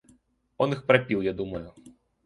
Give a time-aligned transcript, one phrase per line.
[0.57, 1.75] Он их пропил, я думаю.